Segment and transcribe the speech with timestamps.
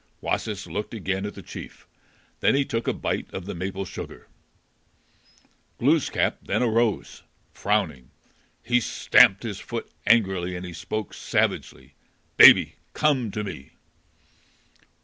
[0.19, 1.85] Wasis looked again at the chief.
[2.39, 4.27] Then he took a bite of the maple sugar.
[5.77, 7.21] Glooskap then arose,
[7.53, 8.09] frowning;
[8.63, 11.93] he stamped his foot angrily, and he spoke savagely.
[12.35, 13.73] "Baby, come to me."